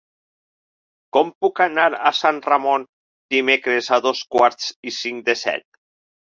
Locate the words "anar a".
1.65-2.13